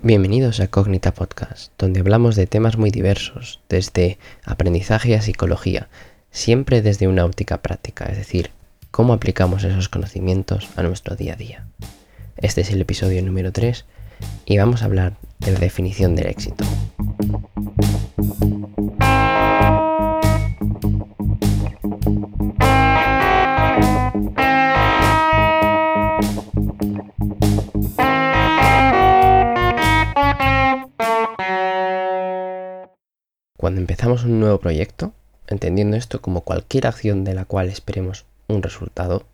Bienvenidos 0.00 0.58
a 0.60 0.68
Cognita 0.68 1.12
Podcast, 1.12 1.70
donde 1.78 2.00
hablamos 2.00 2.34
de 2.34 2.46
temas 2.46 2.78
muy 2.78 2.90
diversos, 2.90 3.60
desde 3.68 4.18
aprendizaje 4.42 5.14
a 5.14 5.22
psicología, 5.22 5.88
siempre 6.30 6.80
desde 6.80 7.08
una 7.08 7.26
óptica 7.26 7.60
práctica, 7.60 8.06
es 8.06 8.16
decir, 8.16 8.50
cómo 8.90 9.12
aplicamos 9.12 9.62
esos 9.64 9.90
conocimientos 9.90 10.70
a 10.76 10.82
nuestro 10.82 11.14
día 11.14 11.34
a 11.34 11.36
día. 11.36 11.66
Este 12.38 12.62
es 12.62 12.70
el 12.70 12.80
episodio 12.80 13.22
número 13.22 13.52
3 13.52 13.84
y 14.46 14.56
vamos 14.56 14.82
a 14.82 14.86
hablar 14.86 15.18
de 15.38 15.52
la 15.52 15.60
definición 15.60 16.16
del 16.16 16.28
éxito. 16.28 16.64
Cuando 33.62 33.80
empezamos 33.80 34.24
un 34.24 34.40
nuevo 34.40 34.58
proyecto, 34.58 35.12
entendiendo 35.46 35.96
esto 35.96 36.20
como 36.20 36.40
cualquier 36.40 36.88
acción 36.88 37.22
de 37.22 37.32
la 37.32 37.44
cual 37.44 37.68
esperemos 37.68 38.24
un 38.48 38.60
resultado, 38.60 39.24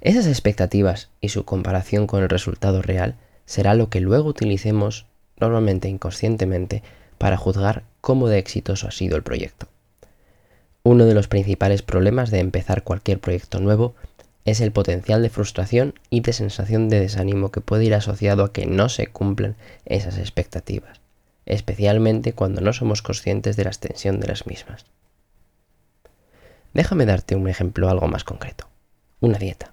esas 0.00 0.28
expectativas 0.28 1.10
y 1.20 1.30
su 1.30 1.44
comparación 1.44 2.06
con 2.06 2.22
el 2.22 2.28
resultado 2.28 2.80
real 2.80 3.16
será 3.44 3.74
lo 3.74 3.90
que 3.90 3.98
luego 3.98 4.28
utilicemos, 4.28 5.06
normalmente 5.40 5.88
inconscientemente, 5.88 6.84
para 7.18 7.36
juzgar 7.36 7.82
cómo 8.00 8.28
de 8.28 8.38
exitoso 8.38 8.86
ha 8.86 8.92
sido 8.92 9.16
el 9.16 9.24
proyecto. 9.24 9.66
Uno 10.84 11.04
de 11.04 11.14
los 11.14 11.26
principales 11.26 11.82
problemas 11.82 12.30
de 12.30 12.38
empezar 12.38 12.84
cualquier 12.84 13.18
proyecto 13.18 13.58
nuevo 13.58 13.96
es 14.44 14.60
el 14.60 14.70
potencial 14.70 15.22
de 15.22 15.28
frustración 15.28 15.94
y 16.08 16.20
de 16.20 16.32
sensación 16.32 16.88
de 16.88 17.00
desánimo 17.00 17.50
que 17.50 17.60
puede 17.60 17.86
ir 17.86 17.94
asociado 17.96 18.44
a 18.44 18.52
que 18.52 18.64
no 18.64 18.88
se 18.88 19.08
cumplan 19.08 19.56
esas 19.84 20.18
expectativas 20.18 21.01
especialmente 21.46 22.32
cuando 22.32 22.60
no 22.60 22.72
somos 22.72 23.02
conscientes 23.02 23.56
de 23.56 23.64
la 23.64 23.70
extensión 23.70 24.20
de 24.20 24.28
las 24.28 24.46
mismas. 24.46 24.86
Déjame 26.74 27.06
darte 27.06 27.36
un 27.36 27.48
ejemplo 27.48 27.88
algo 27.88 28.08
más 28.08 28.24
concreto. 28.24 28.68
Una 29.20 29.38
dieta. 29.38 29.72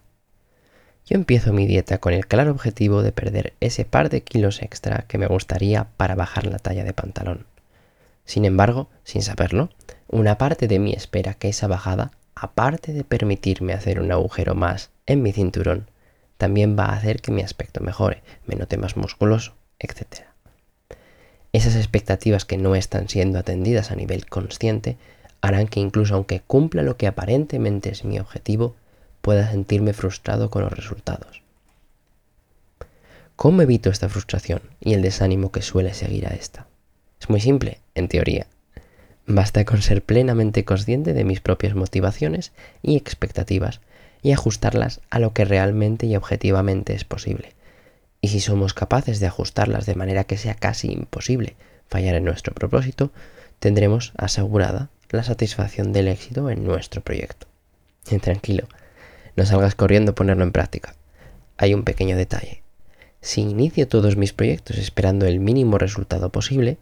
Yo 1.05 1.15
empiezo 1.15 1.53
mi 1.53 1.65
dieta 1.65 1.97
con 1.97 2.13
el 2.13 2.27
claro 2.27 2.51
objetivo 2.51 3.01
de 3.01 3.11
perder 3.11 3.53
ese 3.61 3.85
par 3.85 4.09
de 4.09 4.21
kilos 4.21 4.61
extra 4.61 5.05
que 5.07 5.17
me 5.17 5.27
gustaría 5.27 5.87
para 5.97 6.15
bajar 6.15 6.45
la 6.45 6.59
talla 6.59 6.83
de 6.83 6.93
pantalón. 6.93 7.47
Sin 8.25 8.45
embargo, 8.45 8.89
sin 9.03 9.23
saberlo, 9.23 9.69
una 10.07 10.37
parte 10.37 10.67
de 10.67 10.77
mí 10.77 10.93
espera 10.93 11.33
que 11.33 11.49
esa 11.49 11.67
bajada, 11.67 12.11
aparte 12.35 12.93
de 12.93 13.03
permitirme 13.03 13.73
hacer 13.73 13.99
un 13.99 14.11
agujero 14.11 14.53
más 14.53 14.91
en 15.07 15.23
mi 15.23 15.31
cinturón, 15.31 15.89
también 16.37 16.77
va 16.77 16.85
a 16.85 16.95
hacer 16.95 17.21
que 17.21 17.31
mi 17.31 17.41
aspecto 17.41 17.81
mejore, 17.81 18.21
me 18.45 18.55
note 18.55 18.77
más 18.77 18.95
musculoso, 18.95 19.55
etc. 19.79 20.28
Esas 21.51 21.75
expectativas 21.75 22.45
que 22.45 22.57
no 22.57 22.75
están 22.75 23.09
siendo 23.09 23.39
atendidas 23.39 23.91
a 23.91 23.95
nivel 23.95 24.27
consciente 24.27 24.97
harán 25.41 25.67
que 25.67 25.79
incluso 25.79 26.15
aunque 26.15 26.41
cumpla 26.41 26.83
lo 26.83 26.97
que 26.97 27.07
aparentemente 27.07 27.89
es 27.89 28.03
mi 28.03 28.19
objetivo, 28.19 28.75
pueda 29.21 29.49
sentirme 29.49 29.93
frustrado 29.93 30.49
con 30.49 30.63
los 30.63 30.73
resultados. 30.73 31.41
¿Cómo 33.35 33.61
evito 33.61 33.89
esta 33.89 34.09
frustración 34.09 34.61
y 34.81 34.93
el 34.93 35.01
desánimo 35.01 35.51
que 35.51 35.61
suele 35.61 35.93
seguir 35.93 36.27
a 36.27 36.31
esta? 36.31 36.67
Es 37.21 37.29
muy 37.29 37.39
simple, 37.39 37.79
en 37.95 38.09
teoría. 38.09 38.47
Basta 39.25 39.63
con 39.63 39.81
ser 39.81 40.03
plenamente 40.03 40.65
consciente 40.65 41.13
de 41.13 41.23
mis 41.23 41.39
propias 41.39 41.73
motivaciones 41.73 42.51
y 42.81 42.97
expectativas 42.97 43.79
y 44.21 44.33
ajustarlas 44.33 45.01
a 45.09 45.19
lo 45.19 45.33
que 45.33 45.45
realmente 45.45 46.05
y 46.05 46.15
objetivamente 46.15 46.93
es 46.93 47.05
posible, 47.05 47.53
y 48.21 48.29
si 48.29 48.39
somos 48.39 48.73
capaces 48.73 49.19
de 49.19 49.27
ajustarlas 49.27 49.85
de 49.85 49.95
manera 49.95 50.25
que 50.25 50.37
sea 50.37 50.55
casi 50.55 50.91
imposible 50.91 51.55
fallar 51.87 52.15
en 52.15 52.25
nuestro 52.25 52.53
propósito, 52.53 53.11
tendremos 53.59 54.13
asegurada 54.17 54.89
la 55.09 55.23
satisfacción 55.23 55.93
del 55.93 56.07
éxito 56.07 56.49
en 56.49 56.63
nuestro 56.63 57.01
proyecto. 57.01 57.47
Tranquilo, 58.21 58.67
no 59.35 59.45
salgas 59.45 59.75
corriendo 59.75 60.11
a 60.11 60.15
ponerlo 60.15 60.43
en 60.43 60.51
práctica. 60.51 60.95
Hay 61.57 61.73
un 61.73 61.83
pequeño 61.83 62.15
detalle. 62.15 62.63
Si 63.21 63.41
inicio 63.41 63.87
todos 63.87 64.15
mis 64.15 64.33
proyectos 64.33 64.77
esperando 64.77 65.25
el 65.25 65.39
mínimo 65.39 65.77
resultado 65.77 66.31
posible, 66.31 66.77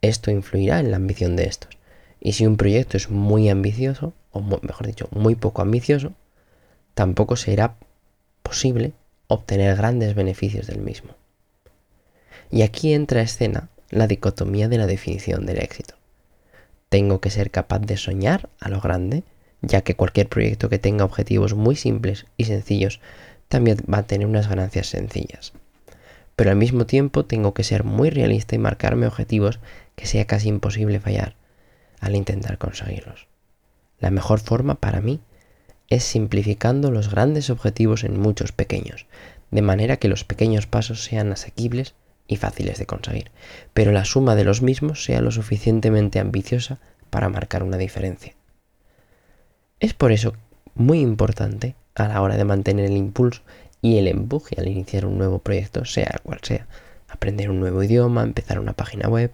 esto 0.00 0.30
influirá 0.30 0.80
en 0.80 0.90
la 0.90 0.96
ambición 0.96 1.36
de 1.36 1.44
estos. 1.44 1.76
Y 2.20 2.32
si 2.32 2.46
un 2.46 2.56
proyecto 2.56 2.96
es 2.96 3.10
muy 3.10 3.48
ambicioso, 3.50 4.14
o 4.30 4.40
mejor 4.40 4.86
dicho, 4.86 5.08
muy 5.10 5.34
poco 5.34 5.62
ambicioso, 5.62 6.12
tampoco 6.94 7.36
será 7.36 7.76
posible 8.42 8.94
obtener 9.28 9.76
grandes 9.76 10.14
beneficios 10.14 10.66
del 10.66 10.78
mismo. 10.78 11.14
Y 12.50 12.62
aquí 12.62 12.92
entra 12.92 13.20
a 13.20 13.24
escena 13.24 13.68
la 13.90 14.06
dicotomía 14.06 14.68
de 14.68 14.78
la 14.78 14.86
definición 14.86 15.46
del 15.46 15.58
éxito. 15.58 15.94
Tengo 16.88 17.20
que 17.20 17.30
ser 17.30 17.50
capaz 17.50 17.80
de 17.80 17.96
soñar 17.96 18.48
a 18.60 18.68
lo 18.68 18.80
grande, 18.80 19.24
ya 19.62 19.82
que 19.82 19.96
cualquier 19.96 20.28
proyecto 20.28 20.68
que 20.68 20.78
tenga 20.78 21.04
objetivos 21.04 21.54
muy 21.54 21.76
simples 21.76 22.26
y 22.36 22.44
sencillos 22.44 23.00
también 23.48 23.78
va 23.92 23.98
a 23.98 24.06
tener 24.06 24.26
unas 24.26 24.48
ganancias 24.48 24.88
sencillas. 24.88 25.52
Pero 26.36 26.50
al 26.50 26.56
mismo 26.56 26.86
tiempo 26.86 27.24
tengo 27.24 27.54
que 27.54 27.64
ser 27.64 27.84
muy 27.84 28.10
realista 28.10 28.54
y 28.54 28.58
marcarme 28.58 29.06
objetivos 29.06 29.58
que 29.94 30.06
sea 30.06 30.26
casi 30.26 30.48
imposible 30.48 31.00
fallar 31.00 31.34
al 32.00 32.14
intentar 32.14 32.58
conseguirlos. 32.58 33.26
La 33.98 34.10
mejor 34.10 34.40
forma 34.40 34.74
para 34.74 35.00
mí 35.00 35.20
es 35.88 36.04
simplificando 36.04 36.90
los 36.90 37.10
grandes 37.10 37.50
objetivos 37.50 38.04
en 38.04 38.20
muchos 38.20 38.52
pequeños, 38.52 39.06
de 39.50 39.62
manera 39.62 39.96
que 39.96 40.08
los 40.08 40.24
pequeños 40.24 40.66
pasos 40.66 41.04
sean 41.04 41.32
asequibles 41.32 41.94
y 42.26 42.36
fáciles 42.36 42.78
de 42.78 42.86
conseguir, 42.86 43.30
pero 43.72 43.92
la 43.92 44.04
suma 44.04 44.34
de 44.34 44.44
los 44.44 44.62
mismos 44.62 45.04
sea 45.04 45.20
lo 45.20 45.30
suficientemente 45.30 46.18
ambiciosa 46.18 46.78
para 47.10 47.28
marcar 47.28 47.62
una 47.62 47.76
diferencia. 47.76 48.34
Es 49.78 49.94
por 49.94 50.12
eso 50.12 50.34
muy 50.74 51.00
importante 51.00 51.76
a 51.94 52.08
la 52.08 52.20
hora 52.20 52.36
de 52.36 52.44
mantener 52.44 52.86
el 52.86 52.96
impulso 52.96 53.42
y 53.80 53.98
el 53.98 54.08
empuje 54.08 54.56
al 54.58 54.68
iniciar 54.68 55.06
un 55.06 55.18
nuevo 55.18 55.38
proyecto, 55.38 55.84
sea 55.84 56.20
cual 56.22 56.40
sea, 56.42 56.66
aprender 57.08 57.50
un 57.50 57.60
nuevo 57.60 57.82
idioma, 57.82 58.22
empezar 58.22 58.58
una 58.58 58.72
página 58.72 59.08
web, 59.08 59.30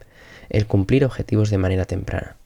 el 0.50 0.66
cumplir 0.66 1.04
objetivos 1.04 1.50
de 1.50 1.58
manera 1.58 1.86
temprana. 1.86 2.36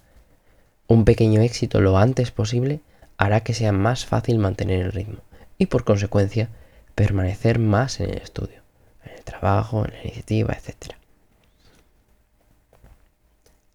Un 0.87 1.05
pequeño 1.05 1.41
éxito 1.41 1.81
lo 1.81 1.99
antes 1.99 2.31
posible 2.31 2.81
hará 3.19 3.41
que 3.41 3.55
sea 3.55 3.73
más 3.73 4.07
fácil 4.07 4.39
mantener 4.39 4.81
el 4.81 4.93
ritmo 4.93 5.21
y 5.59 5.67
por 5.67 5.85
consecuencia 5.85 6.49
permanecer 6.95 7.59
más 7.59 8.01
en 8.01 8.11
el 8.11 8.19
estudio, 8.19 8.63
en 9.05 9.13
el 9.13 9.25
trabajo, 9.25 9.85
en 9.85 9.93
la 9.93 10.03
iniciativa, 10.03 10.55
etc. 10.55 10.95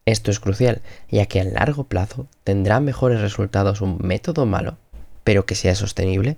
Esto 0.05 0.31
es 0.31 0.39
crucial, 0.39 0.81
ya 1.09 1.25
que 1.27 1.39
a 1.39 1.43
largo 1.43 1.83
plazo 1.83 2.27
tendrá 2.43 2.79
mejores 2.79 3.21
resultados 3.21 3.81
un 3.81 3.99
método 4.01 4.45
malo, 4.45 4.77
pero 5.23 5.45
que 5.45 5.55
sea 5.55 5.75
sostenible, 5.75 6.37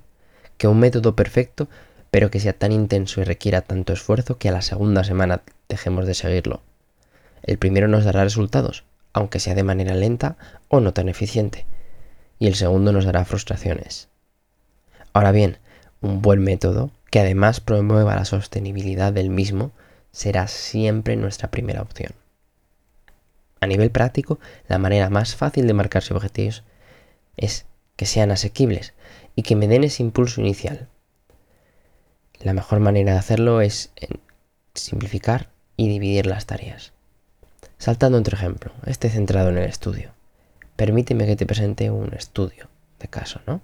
que 0.57 0.67
un 0.67 0.79
método 0.79 1.15
perfecto, 1.15 1.69
pero 2.11 2.29
que 2.29 2.39
sea 2.39 2.53
tan 2.53 2.71
intenso 2.71 3.21
y 3.21 3.23
requiera 3.23 3.61
tanto 3.61 3.93
esfuerzo 3.93 4.37
que 4.37 4.49
a 4.49 4.51
la 4.51 4.61
segunda 4.61 5.03
semana 5.03 5.41
dejemos 5.69 6.05
de 6.05 6.13
seguirlo. 6.13 6.61
El 7.41 7.57
primero 7.57 7.87
nos 7.87 8.03
dará 8.03 8.23
resultados, 8.23 8.83
aunque 9.13 9.39
sea 9.39 9.55
de 9.55 9.63
manera 9.63 9.95
lenta 9.95 10.37
o 10.67 10.79
no 10.79 10.93
tan 10.93 11.09
eficiente, 11.09 11.65
y 12.43 12.47
el 12.47 12.55
segundo 12.55 12.91
nos 12.91 13.05
dará 13.05 13.23
frustraciones. 13.23 14.09
Ahora 15.13 15.31
bien, 15.31 15.59
un 16.01 16.21
buen 16.21 16.43
método, 16.43 16.91
que 17.09 17.21
además 17.21 17.61
promueva 17.61 18.17
la 18.17 18.25
sostenibilidad 18.25 19.13
del 19.13 19.29
mismo, 19.29 19.71
será 20.11 20.49
siempre 20.49 21.15
nuestra 21.15 21.49
primera 21.49 21.81
opción. 21.81 22.11
A 23.61 23.67
nivel 23.67 23.91
práctico, 23.91 24.41
la 24.67 24.77
manera 24.77 25.09
más 25.09 25.37
fácil 25.37 25.67
de 25.67 25.73
marcarse 25.73 26.13
objetivos 26.13 26.65
es 27.37 27.65
que 27.95 28.05
sean 28.05 28.29
asequibles 28.29 28.93
y 29.37 29.43
que 29.43 29.55
me 29.55 29.69
den 29.69 29.85
ese 29.85 30.03
impulso 30.03 30.41
inicial. 30.41 30.89
La 32.41 32.51
mejor 32.51 32.81
manera 32.81 33.13
de 33.13 33.19
hacerlo 33.19 33.61
es 33.61 33.93
simplificar 34.73 35.47
y 35.77 35.87
dividir 35.87 36.25
las 36.25 36.45
tareas. 36.45 36.91
Saltando 37.77 38.17
otro 38.17 38.35
ejemplo, 38.35 38.73
este 38.85 39.09
centrado 39.09 39.47
en 39.47 39.59
el 39.59 39.69
estudio 39.69 40.11
permíteme 40.75 41.25
que 41.25 41.35
te 41.35 41.45
presente 41.45 41.91
un 41.91 42.13
estudio 42.13 42.67
de 42.99 43.07
caso, 43.07 43.41
¿no? 43.47 43.61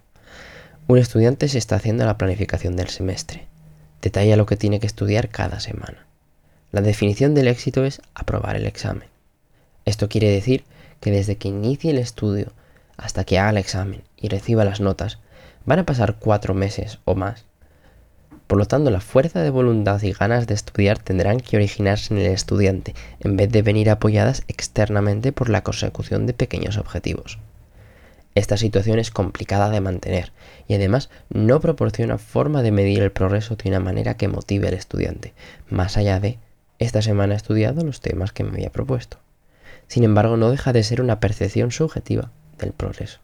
Un 0.88 0.98
estudiante 0.98 1.48
se 1.48 1.58
está 1.58 1.76
haciendo 1.76 2.06
la 2.06 2.18
planificación 2.18 2.76
del 2.76 2.90
semestre. 2.90 3.48
Detalla 4.02 4.38
lo 4.38 4.46
que 4.46 4.58
tiene 4.58 4.80
que 4.80 4.88
estudiar 4.88 5.30
cada 5.30 5.60
semana. 5.60 6.08
La 6.72 6.82
definición 6.82 7.36
del 7.36 7.48
éxito 7.48 7.86
es 7.86 8.02
aprobar 8.16 8.56
el 8.56 8.66
examen. 8.66 9.10
Esto 9.86 10.10
quiere 10.10 10.30
decir 10.30 10.64
que 11.00 11.12
desde 11.12 11.38
que 11.38 11.48
inicie 11.48 11.92
el 11.92 11.98
estudio 11.98 12.54
hasta 12.98 13.24
que 13.24 13.40
haga 13.40 13.52
el 13.52 13.58
examen 13.58 14.04
y 14.18 14.30
reciba 14.30 14.66
las 14.66 14.80
notas, 14.80 15.20
van 15.66 15.80
a 15.80 15.86
pasar 15.86 16.16
cuatro 16.20 16.54
meses 16.54 17.00
o 17.06 17.16
más 17.16 17.46
por 18.50 18.58
lo 18.58 18.66
tanto, 18.66 18.90
la 18.90 19.00
fuerza 19.00 19.44
de 19.44 19.52
voluntad 19.52 20.02
y 20.02 20.12
ganas 20.12 20.48
de 20.48 20.56
estudiar 20.56 20.98
tendrán 20.98 21.40
que 21.40 21.56
originarse 21.56 22.16
en 22.16 22.20
el 22.20 22.32
estudiante, 22.32 22.96
en 23.20 23.38
vez 23.38 23.52
de 23.52 23.62
venir 23.62 23.92
apoyadas 23.92 24.42
externamente 24.48 25.32
por 25.32 25.50
la 25.50 25.62
consecución 25.62 26.26
de 26.26 26.34
pequeños 26.34 26.80
objetivos. 26.80 27.38
Esta 28.34 28.58
situación 28.58 28.98
es 28.98 29.12
complicada 29.12 29.70
de 29.70 29.82
mantener 29.82 30.32
y 30.68 30.74
además 30.74 31.12
no 31.30 31.60
proporciona 31.60 32.18
forma 32.18 32.64
de 32.64 32.72
medir 32.72 33.04
el 33.04 33.12
progreso 33.12 33.56
de 33.56 33.70
una 33.70 33.82
manera 33.82 34.18
que 34.18 34.28
motive 34.28 34.70
al 34.70 34.74
estudiante, 34.74 35.36
más 35.70 35.96
allá 35.96 36.20
de 36.20 36.40
esta 36.80 37.04
semana 37.04 37.36
he 37.36 37.38
estudiado 37.38 37.86
los 37.86 38.02
temas 38.02 38.32
que 38.32 38.44
me 38.44 38.50
había 38.50 38.72
propuesto. 38.72 39.20
Sin 39.88 40.04
embargo, 40.04 40.38
no 40.38 40.50
deja 40.50 40.74
de 40.74 40.82
ser 40.82 41.02
una 41.02 41.20
percepción 41.20 41.72
subjetiva 41.72 42.32
del 42.58 42.72
progreso. 42.72 43.20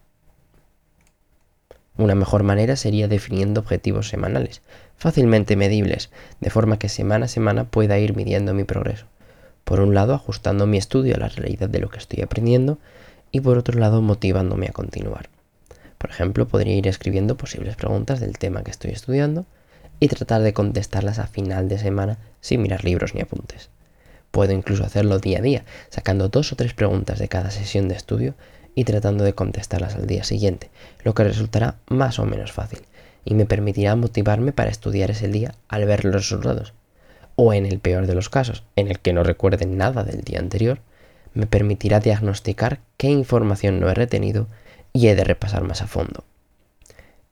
Una 1.98 2.14
mejor 2.14 2.42
manera 2.42 2.76
sería 2.76 3.08
definiendo 3.08 3.60
objetivos 3.60 4.08
semanales, 4.08 4.62
fácilmente 4.96 5.56
medibles, 5.56 6.10
de 6.40 6.50
forma 6.50 6.78
que 6.78 6.88
semana 6.88 7.24
a 7.24 7.28
semana 7.28 7.64
pueda 7.64 7.98
ir 7.98 8.14
midiendo 8.14 8.52
mi 8.52 8.64
progreso. 8.64 9.06
Por 9.64 9.80
un 9.80 9.94
lado, 9.94 10.14
ajustando 10.14 10.66
mi 10.66 10.76
estudio 10.76 11.16
a 11.16 11.18
la 11.18 11.28
realidad 11.28 11.68
de 11.68 11.80
lo 11.80 11.88
que 11.88 11.98
estoy 11.98 12.22
aprendiendo 12.22 12.78
y 13.32 13.40
por 13.40 13.58
otro 13.58 13.78
lado, 13.78 14.02
motivándome 14.02 14.66
a 14.66 14.72
continuar. 14.72 15.28
Por 15.98 16.10
ejemplo, 16.10 16.46
podría 16.46 16.76
ir 16.76 16.86
escribiendo 16.86 17.36
posibles 17.36 17.76
preguntas 17.76 18.20
del 18.20 18.38
tema 18.38 18.62
que 18.62 18.70
estoy 18.70 18.90
estudiando 18.90 19.46
y 19.98 20.08
tratar 20.08 20.42
de 20.42 20.52
contestarlas 20.52 21.18
a 21.18 21.26
final 21.26 21.68
de 21.68 21.78
semana 21.78 22.18
sin 22.40 22.62
mirar 22.62 22.84
libros 22.84 23.14
ni 23.14 23.22
apuntes. 23.22 23.70
Puedo 24.30 24.52
incluso 24.52 24.84
hacerlo 24.84 25.18
día 25.18 25.38
a 25.38 25.42
día, 25.42 25.64
sacando 25.88 26.28
dos 26.28 26.52
o 26.52 26.56
tres 26.56 26.74
preguntas 26.74 27.18
de 27.18 27.28
cada 27.28 27.50
sesión 27.50 27.88
de 27.88 27.96
estudio 27.96 28.34
y 28.76 28.84
tratando 28.84 29.24
de 29.24 29.34
contestarlas 29.34 29.96
al 29.96 30.06
día 30.06 30.22
siguiente, 30.22 30.70
lo 31.02 31.14
que 31.14 31.24
resultará 31.24 31.78
más 31.88 32.20
o 32.20 32.26
menos 32.26 32.52
fácil 32.52 32.82
y 33.24 33.34
me 33.34 33.46
permitirá 33.46 33.96
motivarme 33.96 34.52
para 34.52 34.70
estudiar 34.70 35.10
ese 35.10 35.28
día 35.28 35.54
al 35.66 35.86
ver 35.86 36.04
los 36.04 36.14
resultados. 36.14 36.74
O 37.34 37.52
en 37.52 37.66
el 37.66 37.80
peor 37.80 38.06
de 38.06 38.14
los 38.14 38.28
casos, 38.28 38.62
en 38.76 38.88
el 38.88 39.00
que 39.00 39.12
no 39.12 39.24
recuerde 39.24 39.66
nada 39.66 40.04
del 40.04 40.20
día 40.20 40.38
anterior, 40.38 40.78
me 41.34 41.46
permitirá 41.46 42.00
diagnosticar 42.00 42.80
qué 42.98 43.08
información 43.08 43.80
no 43.80 43.90
he 43.90 43.94
retenido 43.94 44.46
y 44.92 45.08
he 45.08 45.16
de 45.16 45.24
repasar 45.24 45.64
más 45.64 45.82
a 45.82 45.86
fondo. 45.86 46.24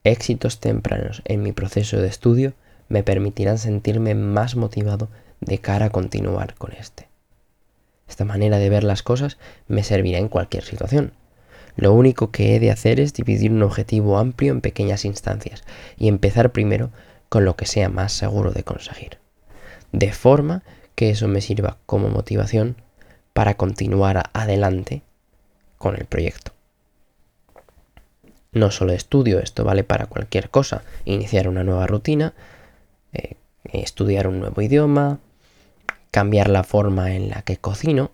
Éxitos 0.02 0.60
tempranos 0.60 1.22
en 1.26 1.42
mi 1.42 1.52
proceso 1.52 1.98
de 1.98 2.08
estudio 2.08 2.54
me 2.88 3.02
permitirán 3.02 3.58
sentirme 3.58 4.14
más 4.14 4.56
motivado 4.56 5.08
de 5.40 5.58
cara 5.58 5.86
a 5.86 5.90
continuar 5.90 6.54
con 6.54 6.72
este. 6.72 7.08
Esta 8.08 8.24
manera 8.24 8.58
de 8.58 8.68
ver 8.70 8.84
las 8.84 9.02
cosas 9.02 9.38
me 9.68 9.82
servirá 9.82 10.18
en 10.18 10.28
cualquier 10.28 10.64
situación, 10.64 11.12
lo 11.76 11.92
único 11.92 12.30
que 12.30 12.54
he 12.54 12.60
de 12.60 12.70
hacer 12.70 13.00
es 13.00 13.12
dividir 13.12 13.50
un 13.50 13.62
objetivo 13.62 14.18
amplio 14.18 14.52
en 14.52 14.60
pequeñas 14.60 15.04
instancias 15.04 15.64
y 15.96 16.08
empezar 16.08 16.52
primero 16.52 16.90
con 17.28 17.44
lo 17.44 17.56
que 17.56 17.66
sea 17.66 17.88
más 17.88 18.12
seguro 18.12 18.52
de 18.52 18.62
conseguir. 18.62 19.18
De 19.92 20.12
forma 20.12 20.62
que 20.94 21.10
eso 21.10 21.26
me 21.28 21.40
sirva 21.40 21.78
como 21.86 22.08
motivación 22.08 22.76
para 23.32 23.54
continuar 23.54 24.30
adelante 24.32 25.02
con 25.78 25.96
el 25.96 26.04
proyecto. 26.04 26.52
No 28.52 28.70
solo 28.70 28.92
estudio, 28.92 29.40
esto 29.40 29.64
vale 29.64 29.82
para 29.82 30.06
cualquier 30.06 30.48
cosa. 30.48 30.84
Iniciar 31.04 31.48
una 31.48 31.64
nueva 31.64 31.88
rutina, 31.88 32.34
eh, 33.12 33.34
estudiar 33.64 34.28
un 34.28 34.38
nuevo 34.38 34.62
idioma, 34.62 35.18
cambiar 36.12 36.48
la 36.48 36.62
forma 36.62 37.16
en 37.16 37.30
la 37.30 37.42
que 37.42 37.56
cocino, 37.56 38.12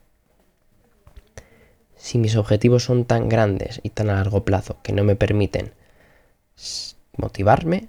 si 2.00 2.16
mis 2.16 2.34
objetivos 2.36 2.84
son 2.84 3.04
tan 3.04 3.28
grandes 3.28 3.80
y 3.82 3.90
tan 3.90 4.08
a 4.08 4.14
largo 4.14 4.42
plazo 4.42 4.78
que 4.82 4.94
no 4.94 5.04
me 5.04 5.16
permiten 5.16 5.72
motivarme 7.16 7.88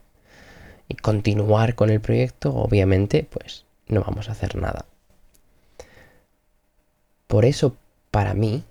y 0.90 0.96
continuar 0.96 1.76
con 1.76 1.90
el 1.90 2.02
proyecto, 2.02 2.54
obviamente, 2.54 3.26
pues 3.30 3.64
no 3.88 4.02
vamos 4.02 4.28
a 4.28 4.34
hacer 4.34 4.58
nada. 4.58 4.86
Por 7.28 7.46
eso, 7.46 7.78
para 8.12 8.34
mí, 8.34 8.66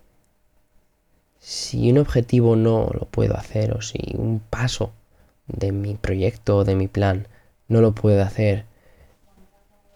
si 1.38 1.90
un 1.90 1.96
objetivo 1.96 2.54
no 2.54 2.90
lo 2.92 3.06
puedo 3.06 3.34
hacer 3.34 3.72
o 3.72 3.80
si 3.80 3.98
un 4.18 4.40
paso 4.40 4.92
de 5.46 5.72
mi 5.72 5.94
proyecto 5.94 6.58
o 6.58 6.64
de 6.64 6.74
mi 6.74 6.86
plan 6.86 7.28
no 7.66 7.80
lo 7.80 7.92
puedo 7.92 8.22
hacer 8.22 8.66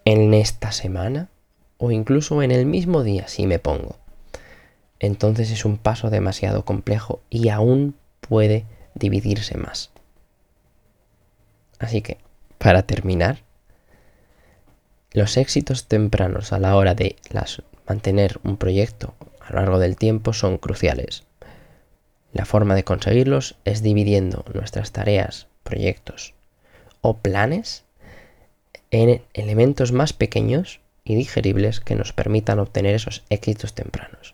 en 0.07 0.33
esta 0.33 0.73
semana 0.73 1.29
o 1.77 1.91
incluso 1.91 2.43
en 2.43 2.51
el 2.51 2.65
mismo 2.65 3.03
día 3.03 3.29
si 3.29 3.47
me 3.47 3.59
pongo 3.59 3.97
entonces 5.01 5.51
es 5.51 5.65
un 5.65 5.77
paso 5.77 6.11
demasiado 6.11 6.65
complejo 6.65 7.21
y 7.31 7.49
aún 7.49 7.95
puede 8.21 8.65
dividirse 8.95 9.57
más. 9.57 9.91
Así 11.79 12.01
que, 12.01 12.19
para 12.59 12.83
terminar, 12.83 13.43
los 15.13 15.37
éxitos 15.37 15.87
tempranos 15.87 16.53
a 16.53 16.59
la 16.59 16.77
hora 16.77 16.95
de 16.95 17.17
mantener 17.87 18.41
un 18.43 18.57
proyecto 18.57 19.15
a 19.41 19.53
lo 19.53 19.61
largo 19.61 19.79
del 19.79 19.97
tiempo 19.97 20.33
son 20.33 20.59
cruciales. 20.59 21.25
La 22.33 22.47
forma 22.47 22.75
de 22.75 22.85
conseguirlos 22.85 23.57
es 23.65 23.83
dividiendo 23.83 24.45
nuestras 24.55 24.93
tareas, 24.93 25.47
proyectos 25.63 26.35
o 27.01 27.19
planes 27.19 27.85
en 28.91 29.23
elementos 29.35 29.93
más 29.93 30.13
pequeños 30.13 30.81
y 31.05 31.15
digeribles 31.15 31.81
que 31.81 31.95
nos 31.95 32.13
permitan 32.13 32.59
obtener 32.59 32.95
esos 32.95 33.25
éxitos 33.29 33.75
tempranos 33.75 34.34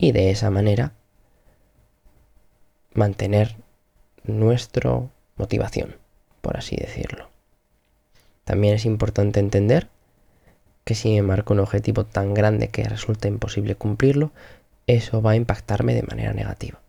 y 0.00 0.12
de 0.12 0.30
esa 0.30 0.50
manera 0.50 0.92
mantener 2.94 3.56
nuestra 4.24 5.02
motivación, 5.36 5.96
por 6.40 6.56
así 6.56 6.74
decirlo. 6.74 7.28
También 8.44 8.74
es 8.74 8.86
importante 8.86 9.40
entender 9.40 9.88
que 10.84 10.94
si 10.94 11.10
me 11.10 11.22
marco 11.22 11.52
un 11.52 11.60
objetivo 11.60 12.06
tan 12.06 12.32
grande 12.32 12.68
que 12.68 12.82
resulta 12.82 13.28
imposible 13.28 13.74
cumplirlo, 13.74 14.32
eso 14.86 15.20
va 15.20 15.32
a 15.32 15.36
impactarme 15.36 15.94
de 15.94 16.02
manera 16.02 16.32
negativa. 16.32 16.80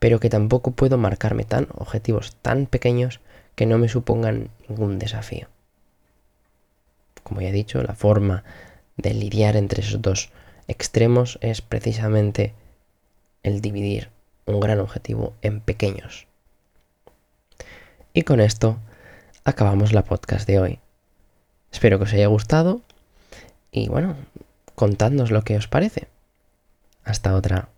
Pero 0.00 0.18
que 0.18 0.28
tampoco 0.28 0.72
puedo 0.72 0.98
marcarme 0.98 1.44
tan 1.44 1.68
objetivos 1.76 2.34
tan 2.42 2.66
pequeños 2.66 3.20
que 3.54 3.66
no 3.66 3.78
me 3.78 3.88
supongan 3.88 4.48
ningún 4.68 4.98
desafío. 4.98 5.46
Como 7.22 7.40
ya 7.40 7.50
he 7.50 7.52
dicho, 7.52 7.80
la 7.84 7.94
forma 7.94 8.42
de 8.96 9.14
lidiar 9.14 9.56
entre 9.56 9.82
esos 9.82 10.02
dos 10.02 10.32
extremos 10.72 11.38
es 11.42 11.60
precisamente 11.62 12.54
el 13.42 13.60
dividir 13.60 14.10
un 14.46 14.58
gran 14.58 14.80
objetivo 14.80 15.34
en 15.42 15.60
pequeños. 15.60 16.26
Y 18.14 18.22
con 18.22 18.40
esto 18.40 18.78
acabamos 19.44 19.92
la 19.92 20.04
podcast 20.04 20.46
de 20.46 20.58
hoy. 20.58 20.78
Espero 21.70 21.98
que 21.98 22.04
os 22.04 22.12
haya 22.12 22.26
gustado 22.26 22.82
y 23.70 23.88
bueno, 23.88 24.16
contadnos 24.74 25.30
lo 25.30 25.42
que 25.42 25.56
os 25.56 25.68
parece. 25.68 26.08
Hasta 27.04 27.34
otra. 27.34 27.68